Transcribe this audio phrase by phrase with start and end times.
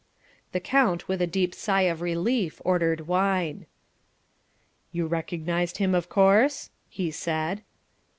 [0.51, 3.67] The count with a deep sigh of relief ordered wine.
[4.91, 7.61] "You recognized him, of course?" he said.